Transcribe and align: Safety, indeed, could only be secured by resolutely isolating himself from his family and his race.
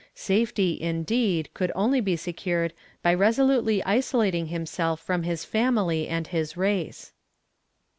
Safety, 0.15 0.81
indeed, 0.81 1.53
could 1.53 1.71
only 1.75 2.01
be 2.01 2.15
secured 2.15 2.73
by 3.03 3.13
resolutely 3.13 3.83
isolating 3.83 4.47
himself 4.47 4.99
from 4.99 5.21
his 5.21 5.45
family 5.45 6.07
and 6.07 6.25
his 6.25 6.57
race. 6.57 7.13